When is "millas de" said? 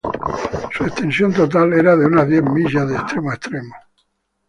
2.41-2.95